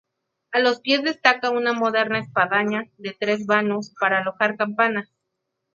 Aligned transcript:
A 0.51 0.57
los 0.57 0.79
pies 0.81 1.03
destaca 1.03 1.51
una 1.51 1.73
moderna 1.73 2.17
espadaña, 2.17 2.89
de 2.97 3.11
tres 3.19 3.45
vanos, 3.45 3.93
para 3.99 4.17
alojar 4.21 4.57
campanas. 4.57 5.13